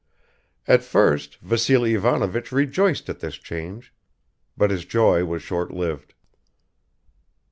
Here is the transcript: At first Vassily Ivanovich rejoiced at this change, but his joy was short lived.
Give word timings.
At 0.67 0.81
first 0.83 1.35
Vassily 1.43 1.93
Ivanovich 1.93 2.51
rejoiced 2.51 3.07
at 3.07 3.19
this 3.19 3.35
change, 3.35 3.93
but 4.57 4.71
his 4.71 4.83
joy 4.83 5.25
was 5.25 5.43
short 5.43 5.69
lived. 5.69 6.15